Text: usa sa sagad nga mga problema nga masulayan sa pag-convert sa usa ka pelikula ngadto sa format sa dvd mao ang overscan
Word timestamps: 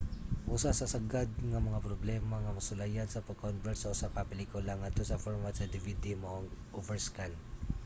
usa 0.55 0.71
sa 0.79 0.91
sagad 0.93 1.29
nga 1.49 1.65
mga 1.67 1.83
problema 1.87 2.35
nga 2.43 2.55
masulayan 2.57 3.09
sa 3.09 3.25
pag-convert 3.27 3.77
sa 3.79 3.91
usa 3.95 4.13
ka 4.15 4.27
pelikula 4.31 4.71
ngadto 4.79 5.03
sa 5.05 5.21
format 5.25 5.53
sa 5.55 5.69
dvd 5.73 6.05
mao 6.21 6.35
ang 6.37 6.47
overscan 6.79 7.31